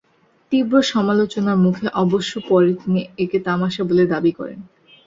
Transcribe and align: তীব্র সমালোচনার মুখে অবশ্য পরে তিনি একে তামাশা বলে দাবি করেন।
তীব্র 0.51 0.75
সমালোচনার 0.91 1.57
মুখে 1.57 1.87
অবশ্য 2.03 2.31
পরে 2.49 2.69
তিনি 2.75 3.01
একে 3.17 3.39
তামাশা 3.39 3.83
বলে 3.83 4.03
দাবি 4.13 4.31
করেন। 4.39 4.59